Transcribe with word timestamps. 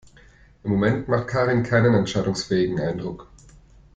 Im 0.63 0.71
Moment 0.71 1.07
macht 1.09 1.27
Karin 1.27 1.61
keinen 1.61 1.93
entscheidungsfähigen 1.93 2.79
Eindruck. 2.79 3.27